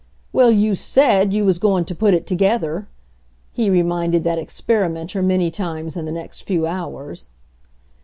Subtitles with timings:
[0.33, 2.87] "Well, you said you was goin' ta put it to gether,"
[3.51, 7.29] he reminded that experimenter many times in the next few hours.